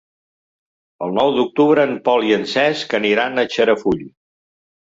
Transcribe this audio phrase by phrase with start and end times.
[1.07, 4.03] El nou d'octubre en Pol i en Cesc aniran a Xarafull.